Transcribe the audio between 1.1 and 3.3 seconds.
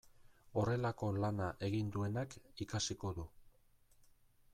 lana egin duenak ikasiko du.